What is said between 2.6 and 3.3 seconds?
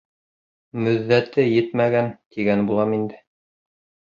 булам инде.